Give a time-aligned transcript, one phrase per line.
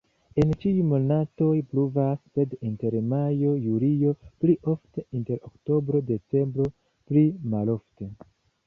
[0.43, 8.15] En ĉiuj monatoj pluvas, sed inter majo-julio pli ofte, inter oktobro-decembro pli malofte.